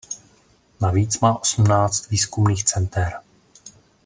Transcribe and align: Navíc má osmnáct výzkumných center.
Navíc 0.81 1.19
má 1.19 1.39
osmnáct 1.41 2.09
výzkumných 2.09 2.63
center. 2.63 3.19